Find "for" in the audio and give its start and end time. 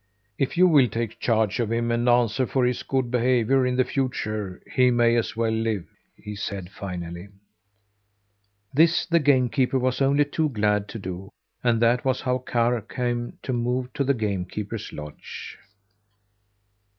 2.47-2.65